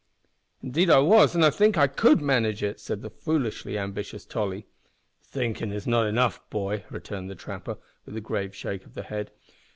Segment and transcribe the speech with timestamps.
[0.63, 4.65] "Indeed I was, and I think I could manage it," said the foolishly ambitious Tolly.
[5.21, 7.77] "Thinkin' is not enough, boy," returned the trapper,
[8.07, 9.29] with a grave shake of the head.